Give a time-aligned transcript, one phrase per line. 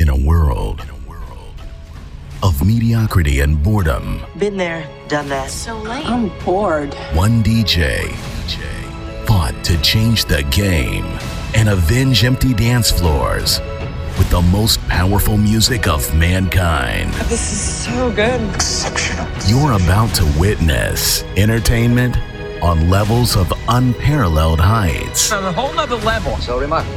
[0.00, 0.80] In a world
[2.42, 5.50] of mediocrity and boredom, Been there, done that.
[5.50, 6.06] So late.
[6.06, 6.94] I'm bored.
[7.12, 8.10] one DJ
[9.26, 11.04] fought to change the game
[11.54, 13.60] and avenge empty dance floors
[14.16, 17.12] with the most powerful music of mankind.
[17.28, 18.40] This is so good.
[18.54, 19.28] Exceptional.
[19.48, 22.16] You're about to witness entertainment
[22.62, 25.32] on levels of unparalleled heights.
[25.32, 26.36] on a whole nother level.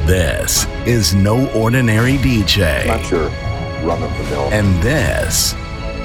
[0.06, 2.86] This is no ordinary DJ.
[2.86, 3.28] Not your
[3.86, 4.48] run of the mill.
[4.52, 5.54] And this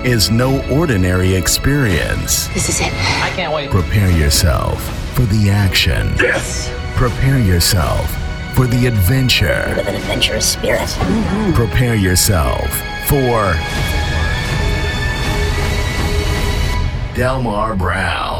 [0.05, 2.47] is no ordinary experience.
[2.47, 2.93] This is it.
[3.21, 3.69] I can't wait.
[3.69, 4.81] Prepare yourself
[5.13, 6.13] for the action.
[6.17, 6.71] Yes.
[6.95, 8.09] Prepare yourself
[8.55, 9.73] for the adventure.
[9.75, 10.81] With an adventurous spirit.
[10.81, 11.53] Mm-hmm.
[11.53, 12.69] Prepare yourself
[13.07, 13.53] for
[17.15, 18.38] Delmar Brown.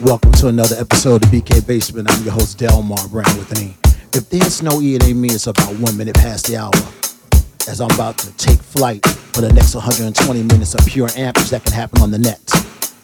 [0.00, 2.10] Welcome to another episode of BK Basement.
[2.10, 3.76] I'm your host, Delmar Brown with an E.
[4.12, 5.28] If there's no E, it ain't me.
[5.28, 6.72] It's about one minute past the hour.
[7.68, 11.62] As I'm about to take flight for the next 120 minutes of pure amperage that
[11.62, 12.40] can happen on the net.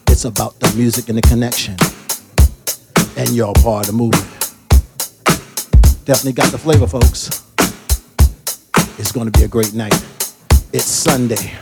[0.08, 1.76] It's about the music and the connection.
[3.16, 4.26] And you're part of the movement.
[6.04, 7.46] Definitely got the flavor, folks.
[8.98, 9.94] It's gonna be a great night.
[10.72, 11.52] It's Sunday.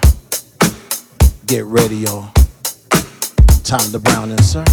[1.44, 2.32] Get ready, y'all.
[3.62, 4.64] Time to Brown and Sir.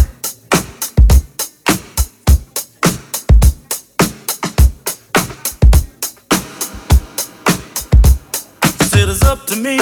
[8.98, 9.76] It is up to me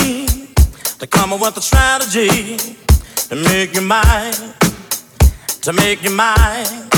[0.99, 2.57] to come up with a strategy
[3.29, 4.35] to make you mine,
[5.63, 6.91] to make you mine.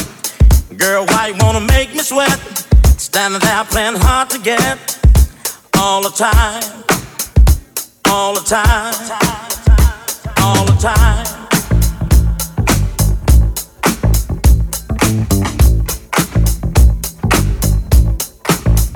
[0.79, 2.39] Girl, why you wanna make me sweat?
[2.97, 4.99] Standing there playing hard to get
[5.77, 6.63] all the time,
[8.09, 8.95] all the time,
[10.41, 11.27] all the time.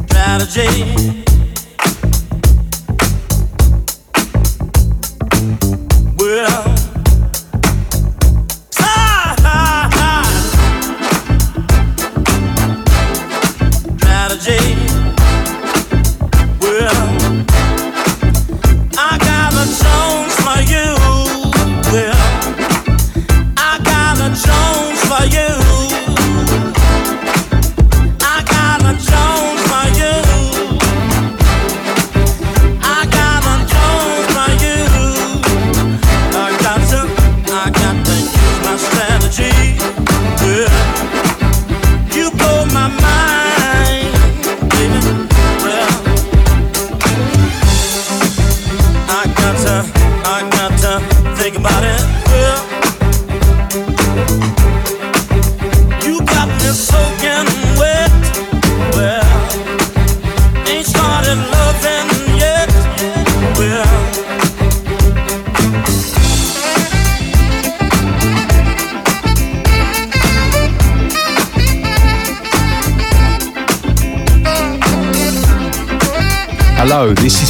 [0.09, 1.29] Strategy.
[6.30, 6.69] Well,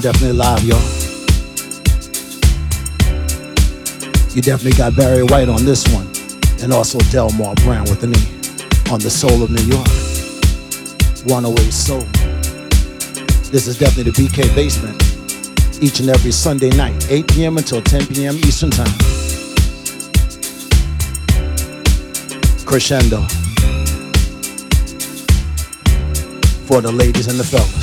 [0.00, 0.80] Definitely live, y'all.
[4.34, 6.10] You definitely got Barry White on this one,
[6.62, 9.86] and also Delmar Brown with an E on the Soul of New York.
[11.26, 12.00] 108 Soul.
[13.50, 14.96] This is definitely the BK Basement.
[15.82, 17.58] Each and every Sunday night, 8 p.m.
[17.58, 18.36] until 10 p.m.
[18.36, 18.86] Eastern Time.
[22.64, 23.20] Crescendo.
[26.66, 27.79] For the ladies and the fellas.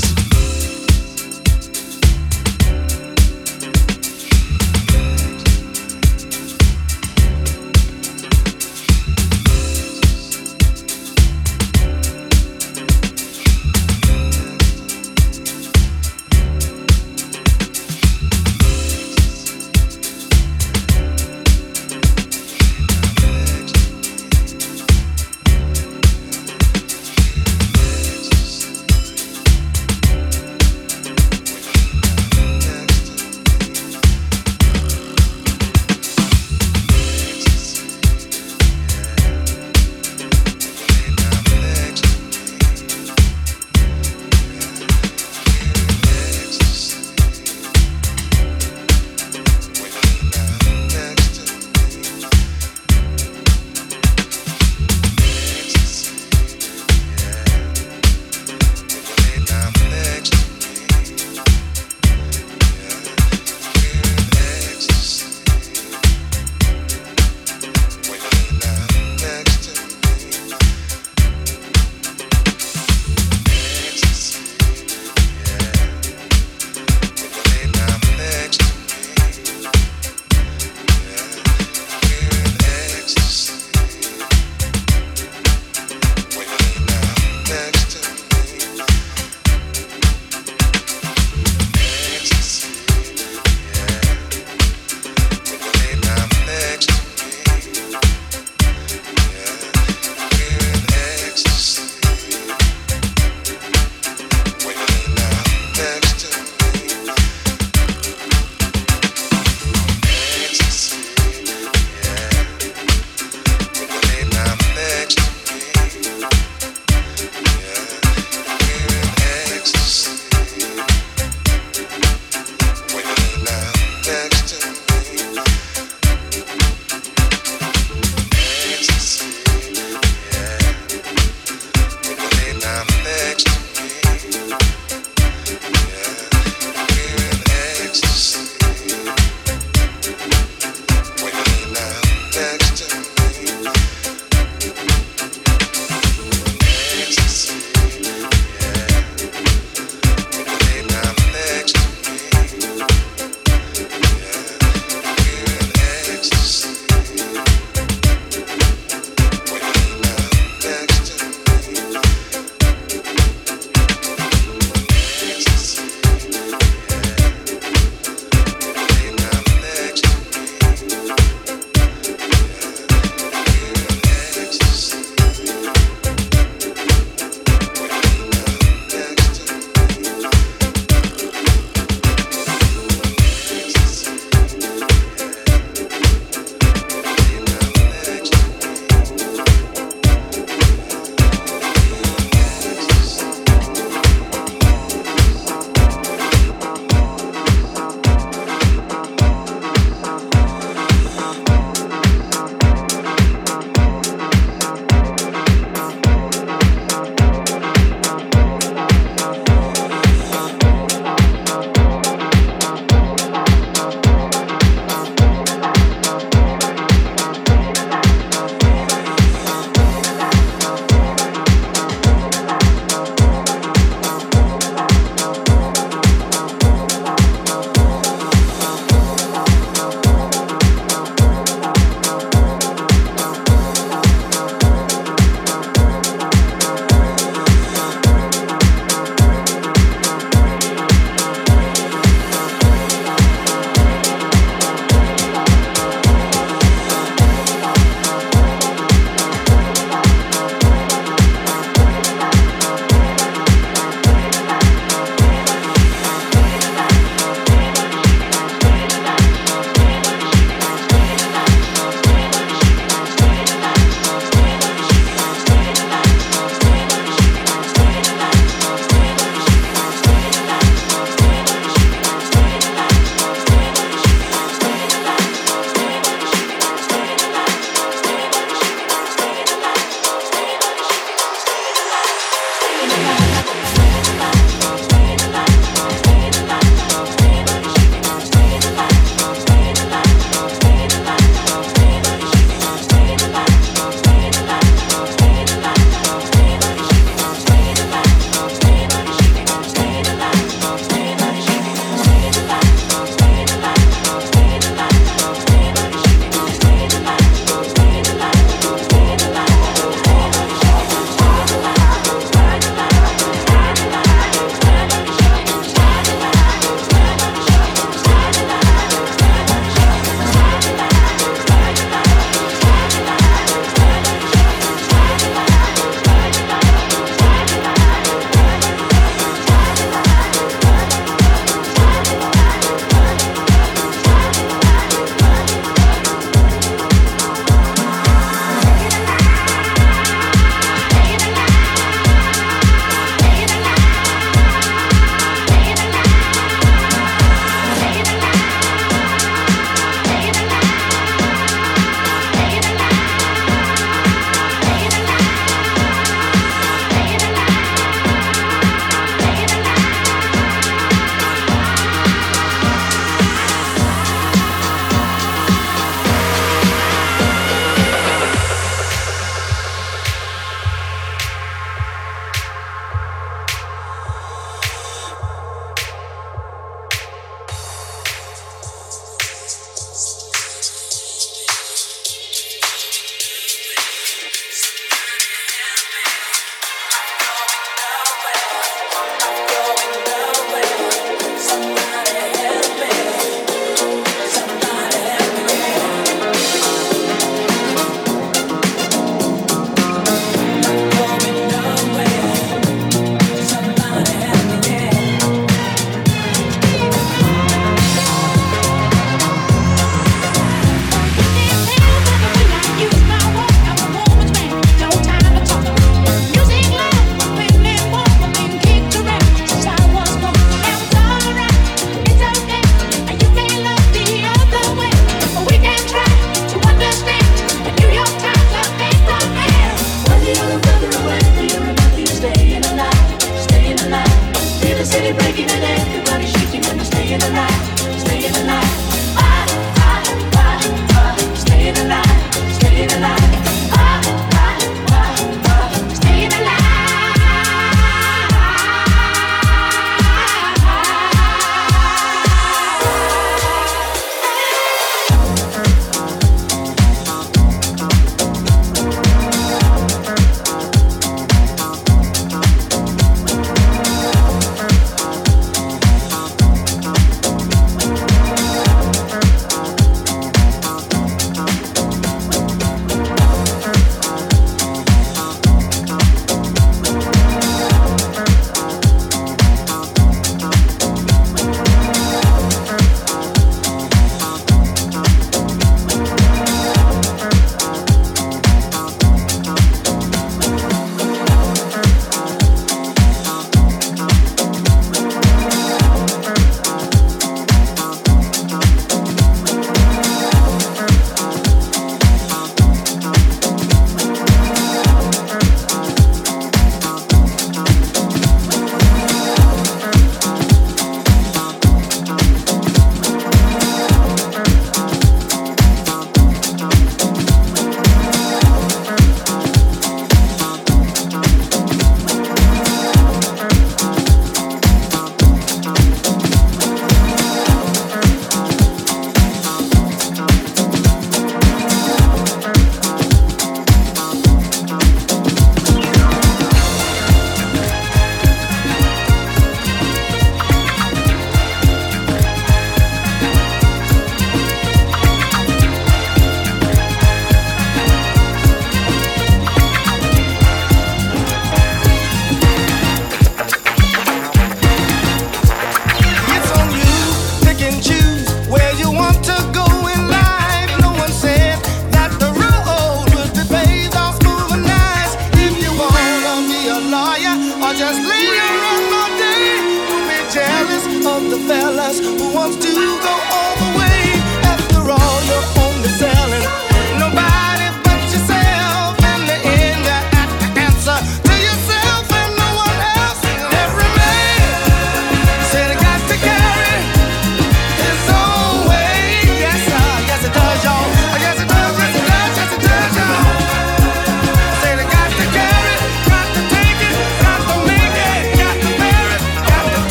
[430.28, 430.67] the other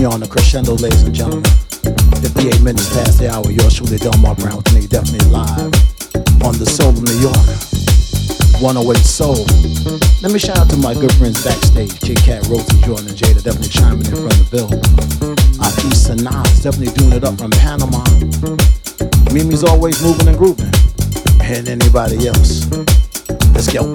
[0.00, 1.44] On the crescendo, ladies and gentlemen.
[2.24, 5.68] 58 minutes past the hour, yours truly, Delmar Brown me, definitely live
[6.40, 7.36] on the Soul of New York.
[8.64, 9.44] 108 Soul.
[10.24, 13.44] Let me shout out to my good friends backstage, J Cat, Rosie, Jordan, and Jada,
[13.44, 14.72] definitely chiming in from the bill.
[15.60, 18.00] Afis and Nas, definitely doing it up from Panama.
[19.36, 20.72] Mimi's always moving and grooving.
[21.44, 22.64] And anybody else.
[23.52, 23.92] Let's go.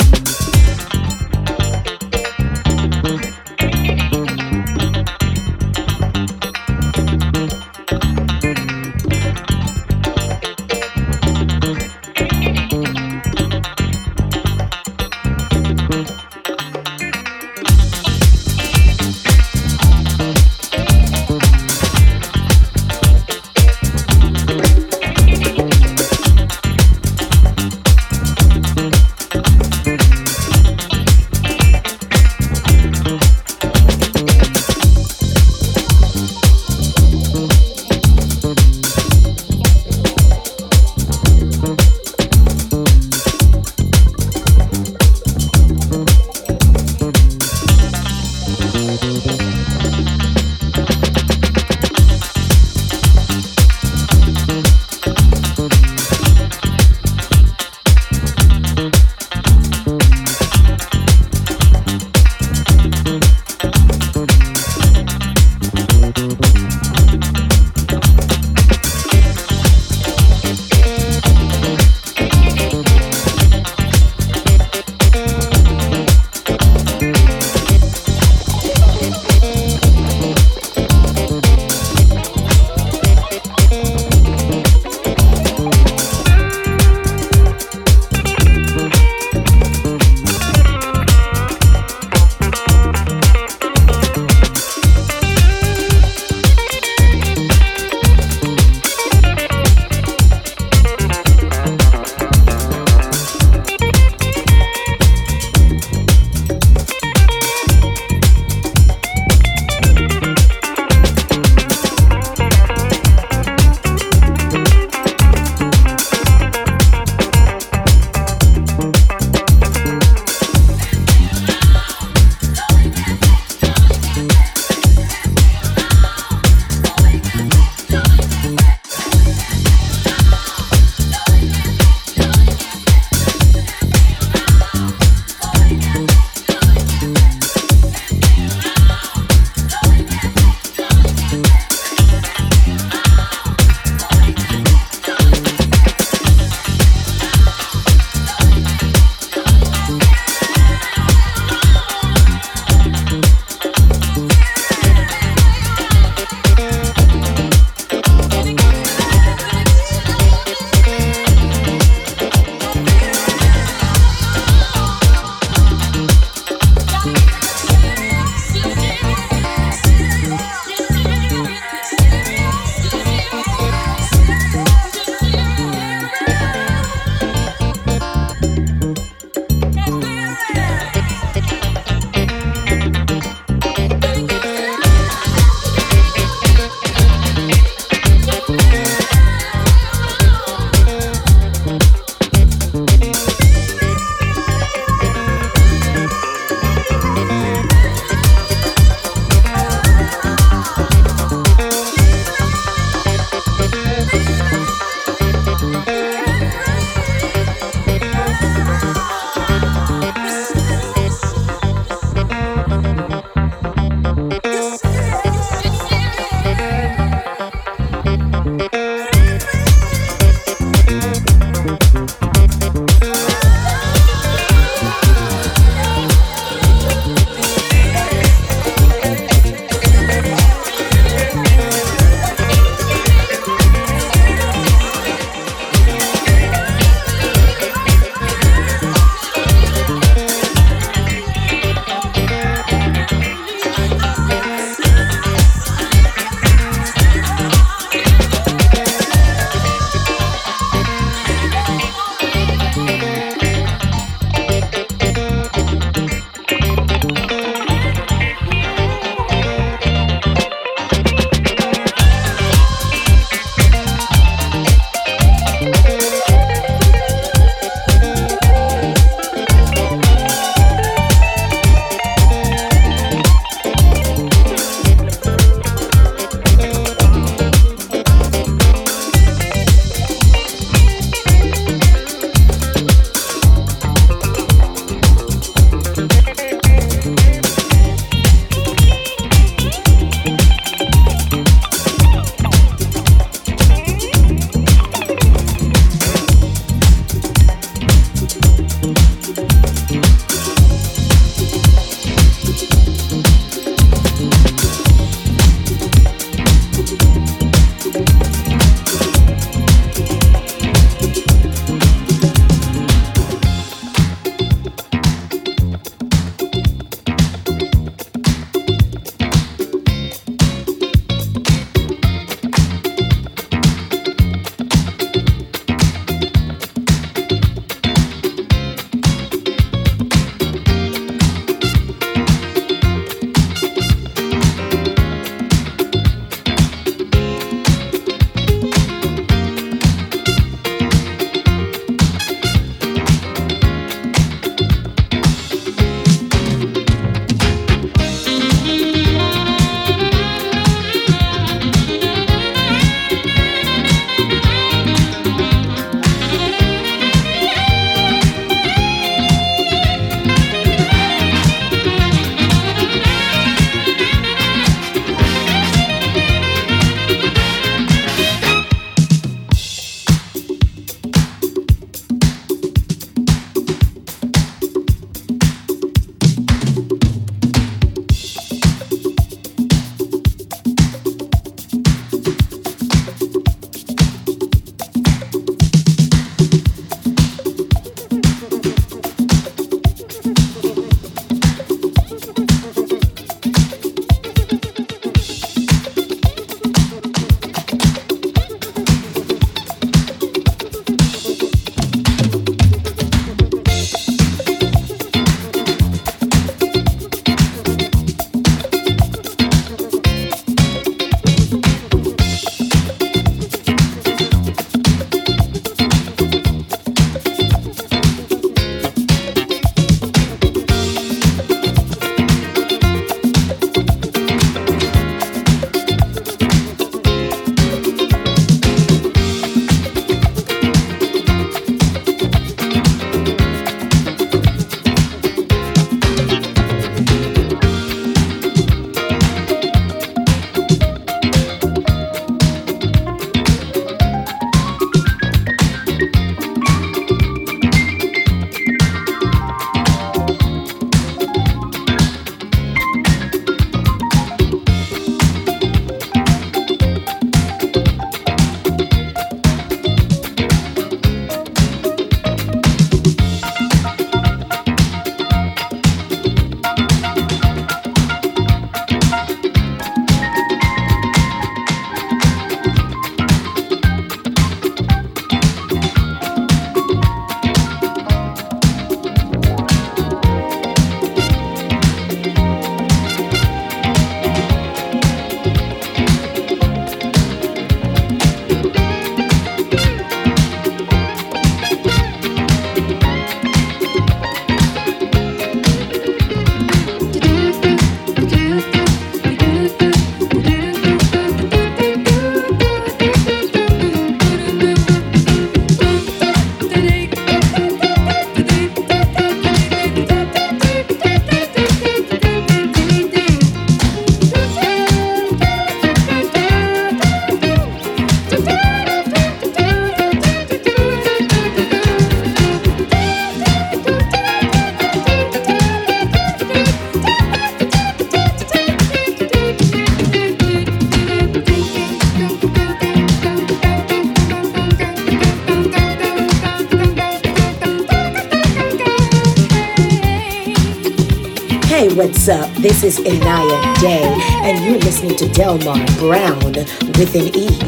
[542.65, 544.01] This is Inaya Day,
[544.41, 547.59] and you're listening to Delmar Browne with an E.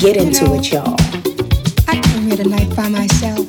[0.00, 0.96] Get into You know, it, y'all.
[1.86, 3.46] I came here tonight by myself.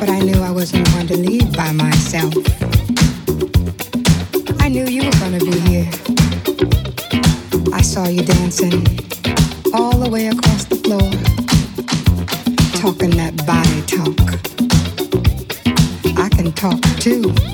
[0.00, 2.34] But I knew I wasn't going to leave by myself.
[4.60, 5.88] I knew you were going to be here.
[7.72, 8.84] I saw you dancing
[9.72, 11.08] all the way across the floor,
[12.82, 14.18] talking that body talk.
[16.18, 17.53] I can talk too.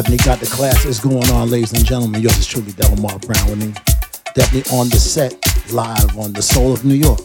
[0.00, 0.80] Definitely got the class.
[0.80, 2.22] classes going on, ladies and gentlemen.
[2.22, 3.74] Yours is truly Delmar Browne with me.
[4.34, 5.34] Definitely on the set,
[5.74, 7.20] live on the Soul of New York,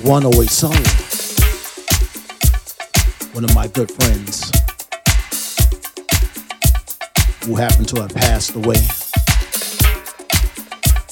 [0.00, 0.72] 108 Soul.
[3.34, 4.50] One of my good friends
[7.44, 8.80] who happened to have passed away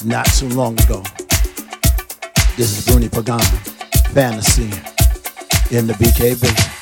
[0.03, 1.03] not too long ago.
[2.57, 3.41] This is Bruni Pagan,
[4.15, 4.71] Fantasy,
[5.77, 6.82] in the BKB.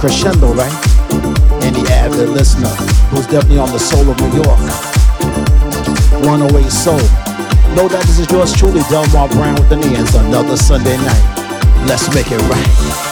[0.00, 0.72] Crescendo, right?
[1.62, 2.70] Any avid listener
[3.10, 4.58] who's definitely on the soul of New York.
[6.24, 6.96] 108 Soul.
[7.76, 9.96] Know that this is yours truly, Delmar Browne with the knee.
[9.96, 11.84] It's another Sunday night.
[11.86, 13.09] Let's make it right.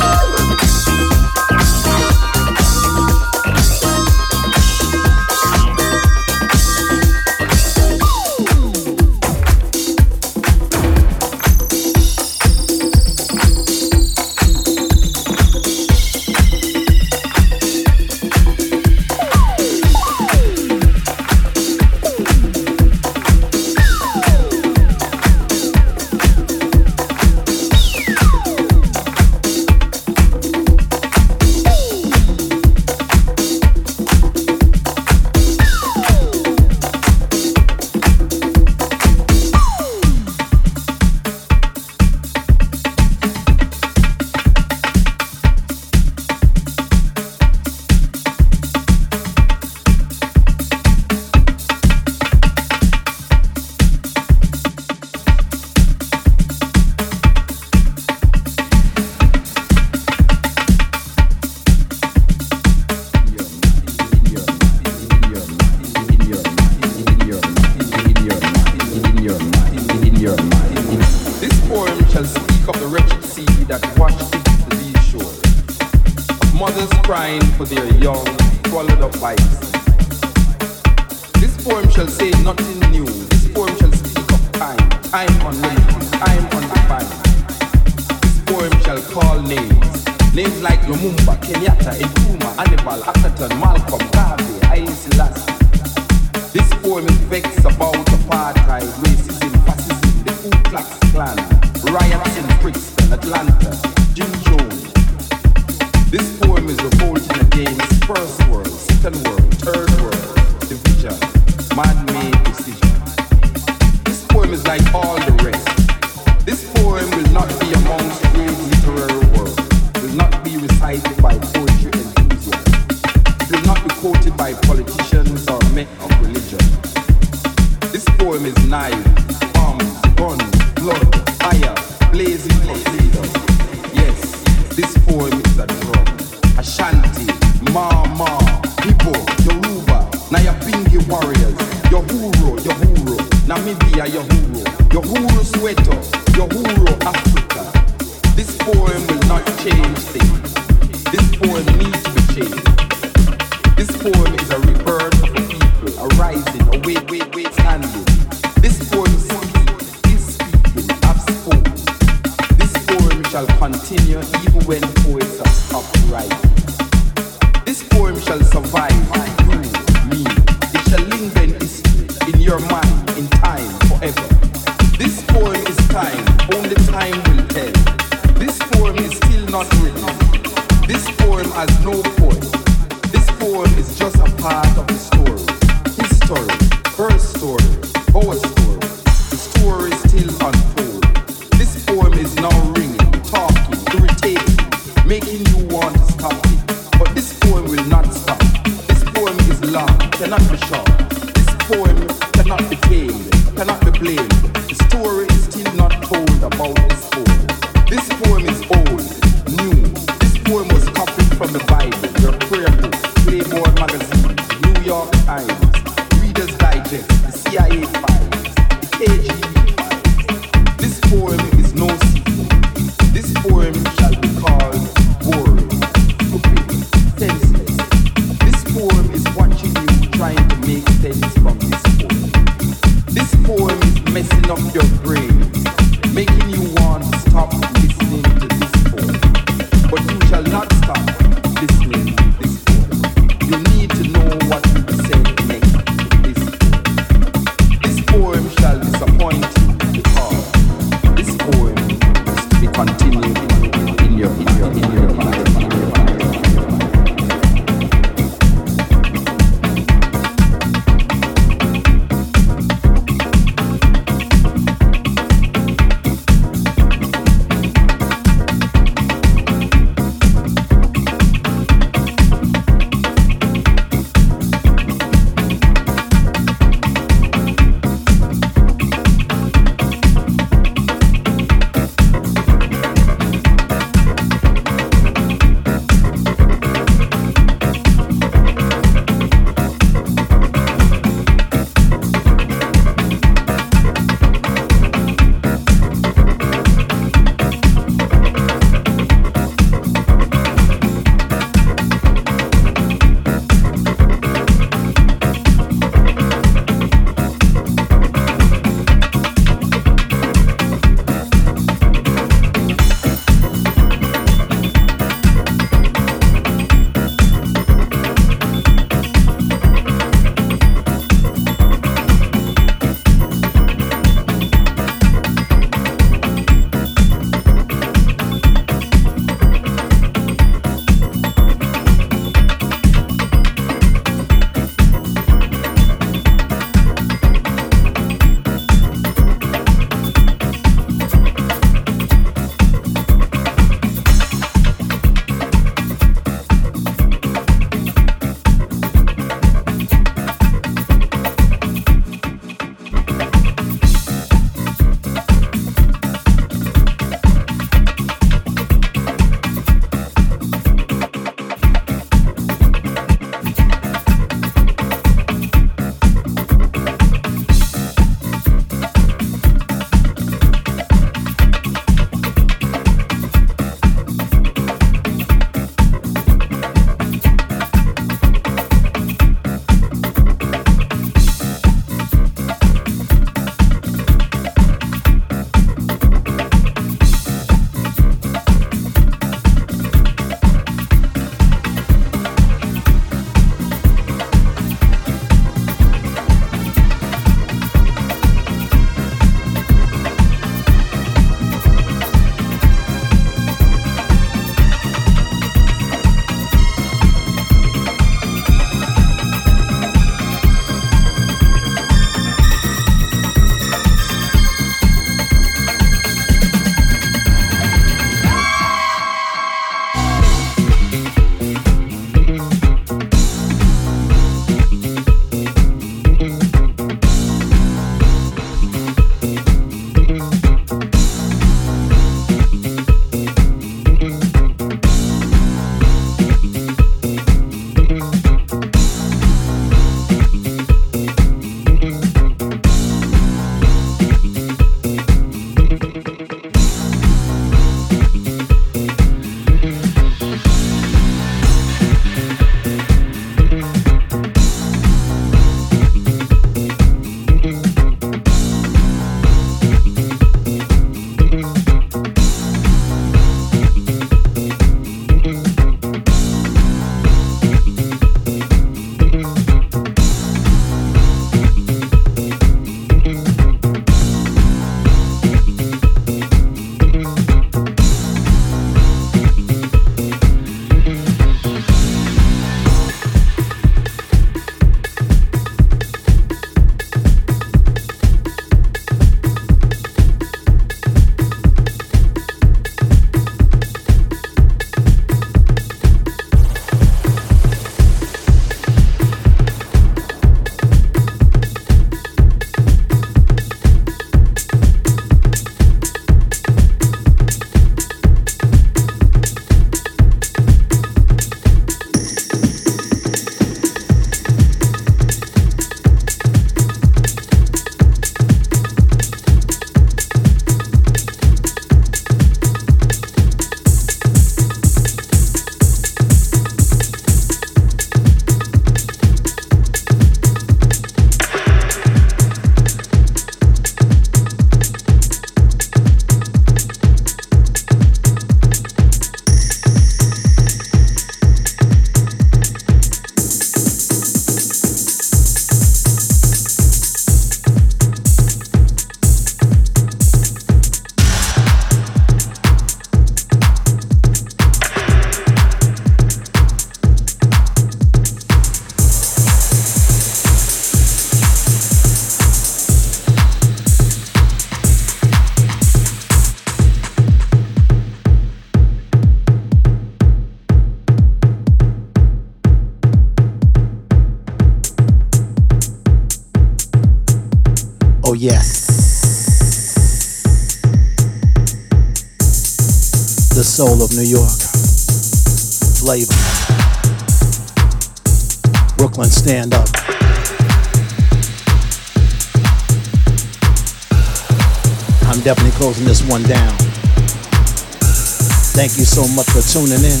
[599.56, 600.00] Tuning in.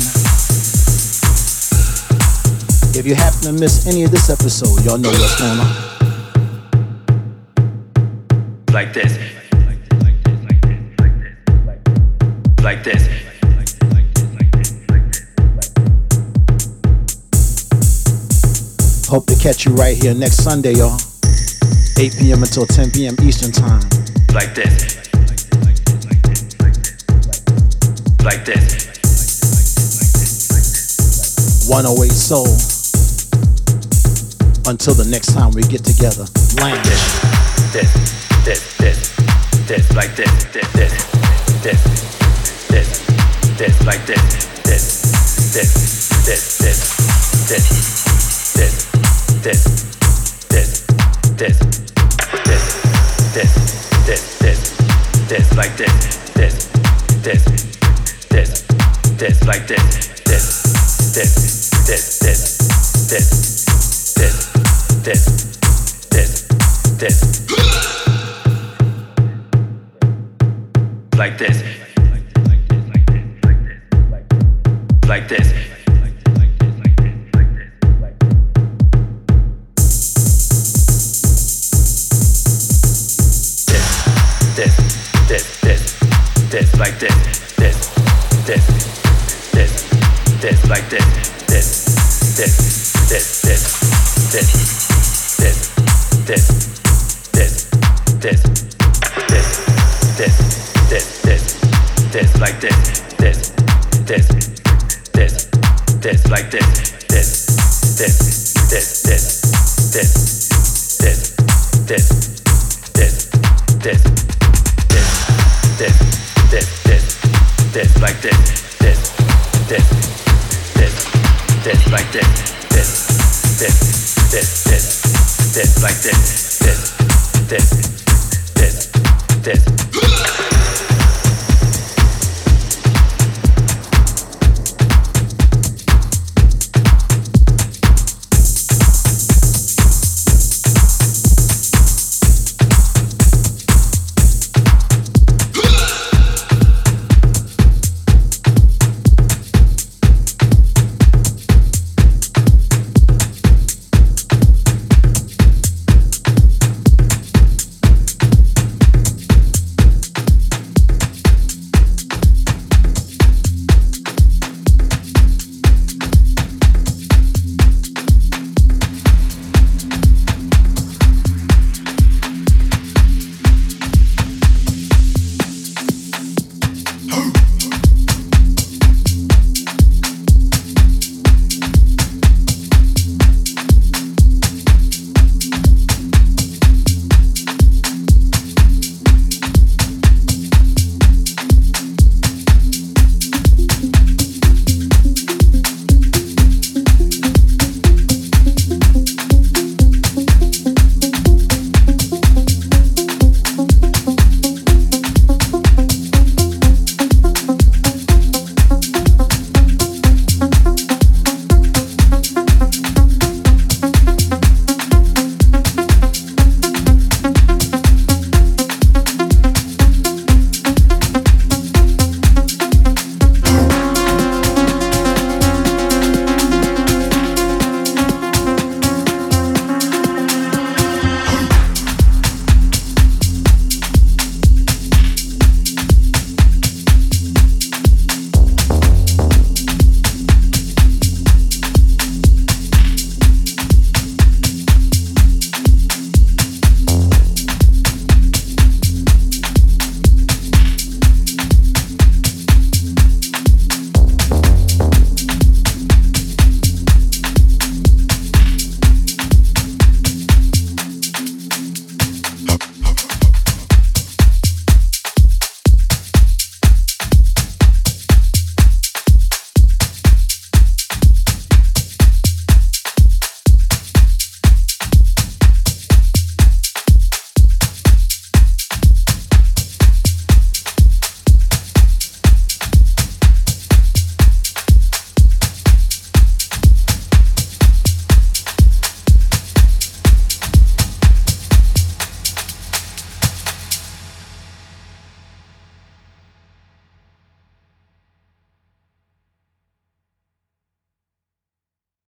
[2.92, 5.66] If you happen to miss any of this episode, y'all know what's going on.
[8.70, 9.16] Like this.
[9.64, 10.04] Like this.
[10.44, 10.60] Like
[12.52, 12.60] this.
[12.62, 13.08] Like this.
[19.08, 21.00] Hope to catch you right here next Sunday, y'all.
[21.98, 22.42] 8 p.m.
[22.42, 23.16] until 10 p.m.
[23.22, 23.80] Eastern Time.
[24.34, 24.98] Like this.
[28.22, 28.85] Like this.
[31.68, 32.46] 108 Soul.
[34.70, 36.26] Until the next time we get together.
[36.62, 36.78] Lounge.
[37.74, 37.90] This.
[38.44, 38.76] This.
[38.78, 39.10] This.
[39.66, 39.92] This.
[39.96, 40.30] Like this.
[40.54, 40.70] This.
[40.72, 40.94] This.
[41.62, 41.82] This.
[42.68, 43.02] This.
[43.58, 43.84] This.
[43.84, 44.22] Like this.
[44.62, 45.02] This.
[45.54, 45.74] This.
[46.24, 46.58] This.
[46.62, 46.78] This.
[47.48, 47.66] This.
[47.82, 48.62] This.
[48.62, 48.86] This.
[49.42, 49.66] This.
[50.54, 50.86] This.
[51.36, 51.58] This.
[52.44, 52.64] This.
[53.34, 53.52] This.
[54.06, 54.62] This.
[55.28, 55.48] This.
[55.56, 55.90] Like this.
[55.90, 56.16] This.
[56.16, 56.25] This.